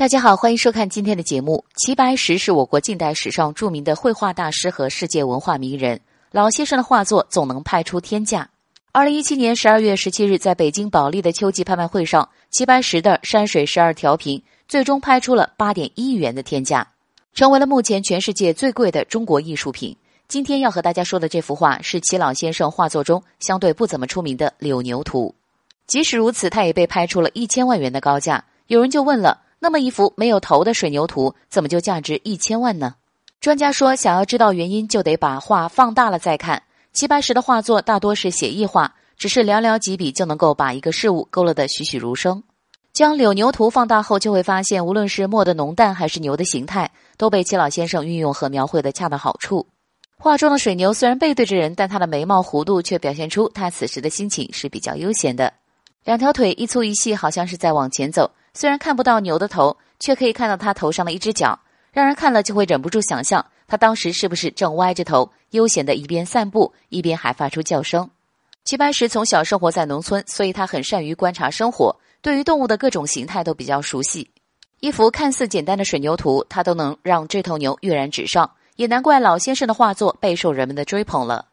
[0.00, 1.62] 大家好，欢迎收看今天的节目。
[1.76, 6.00] 齐白石是我国近代史上著名的绘画大师和世界文化名人。
[6.30, 8.48] 老先生的画作总能拍出天价。
[8.92, 16.88] 二零一七年十二月十七日，在北京保利的秋季拍卖会上，齐白石的《山水十二调频》最终拍出了八点一亿元的天价，
[17.34, 19.94] 成为了目前全世界最贵的中国艺术品。
[20.28, 25.34] 今天要和大家说的这幅画是齐老先生画作中相对不怎么出名的《柳牛图》，
[25.86, 28.42] 即使如此，他也被拍出了一千万元的高价。
[28.66, 29.42] 有人就问了。
[29.62, 32.94] 那么一幅没有头的水牛图，怎么就价值一千万呢？
[33.40, 36.62] 专家说，想要知道原因，就得把画放大了再看。
[36.92, 42.42] 齐白石的画作大多是写意画，只是寥寥几笔就能够把一个事物勾勒得栩栩如生。
[42.92, 49.66] 将柳牛图放大后，就会发现，无论是墨的浓淡，还是牛的形态，都被齐老先生运用和描绘的恰到好处。
[50.18, 55.52] 画中的水牛虽然背对着人，但它的眉毛弧度却表现出它此时的心情是比较悠闲的。
[56.04, 58.30] 两条腿一粗一细，好像是在往前走。
[58.52, 61.58] 虽然看不到牛的头，却可以看到它头上的一只脚，
[61.92, 68.10] 让人看了就会忍不住想象，它当时是不是正歪着头，悠闲的一边散步，一边还发出叫声。
[68.64, 74.30] 齐白石从小生活在农村，所以他很善于观察生活，对于动物的各种形态都比较熟悉。
[74.80, 81.49] 一幅看似简单的水牛图，他都能让这头牛跃然纸上，也难怪老先生的画作备受人们的追捧了。